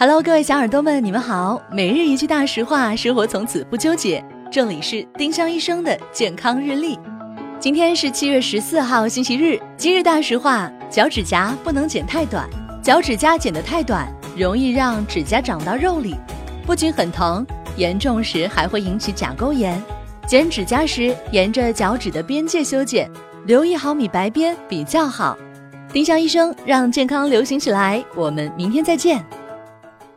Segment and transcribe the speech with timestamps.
[0.00, 1.60] Hello，各位小耳朵们，你们好。
[1.72, 4.24] 每日一句大实话，生活从此不纠结。
[4.48, 6.96] 这里是丁香医生的健康日历。
[7.58, 9.60] 今天是七月十四号，星期日。
[9.76, 12.48] 今日大实话：脚趾甲不能剪太短，
[12.80, 14.06] 脚趾甲剪得太短，
[14.36, 16.14] 容易让指甲长到肉里，
[16.64, 17.44] 不仅很疼，
[17.76, 19.82] 严重时还会引起甲沟炎。
[20.28, 23.10] 剪指甲时，沿着脚趾的边界修剪，
[23.46, 25.36] 留一毫米白边比较好。
[25.92, 29.20] 丁香医生让健康流行起来，我们明天再见。